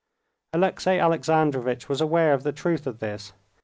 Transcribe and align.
Alexey 0.53 0.97
Alexandrovitch 0.97 1.87
was 1.87 2.01
aware 2.01 2.33
of 2.33 2.41
the 2.41 2.51
truth 2.51 2.87
of 2.87 2.97
this. 2.97 3.33